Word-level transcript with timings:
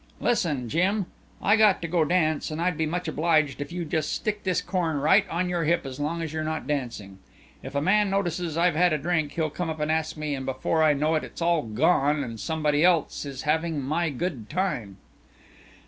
"Listen, 0.19 0.67
Jim, 0.67 1.05
I 1.43 1.55
got 1.55 1.79
to 1.83 1.87
go 1.87 2.03
dance 2.03 2.49
and 2.49 2.59
I'd 2.59 2.75
be 2.75 2.87
much 2.87 3.07
obliged 3.07 3.61
if 3.61 3.71
you 3.71 3.85
just 3.85 4.11
stick 4.11 4.41
this 4.43 4.59
corn 4.59 4.97
right 4.99 5.29
on 5.29 5.47
your 5.47 5.63
hip 5.65 5.85
as 5.85 5.99
long 5.99 6.23
as 6.23 6.33
you're 6.33 6.43
not 6.43 6.65
dancing. 6.65 7.19
If 7.61 7.75
a 7.75 7.83
man 7.83 8.09
notices 8.09 8.57
I've 8.57 8.73
had 8.73 8.93
a 8.93 8.97
drink 8.97 9.33
he'll 9.33 9.51
come 9.51 9.69
up 9.69 9.79
and 9.79 9.91
ask 9.91 10.17
me 10.17 10.33
and 10.33 10.43
before 10.43 10.81
I 10.81 10.93
know 10.93 11.13
it 11.13 11.23
it's 11.23 11.39
all 11.39 11.61
gone 11.61 12.23
and 12.23 12.39
somebody 12.39 12.83
else 12.83 13.25
is 13.25 13.43
having 13.43 13.79
my 13.79 14.09
good 14.09 14.49
time." 14.49 14.97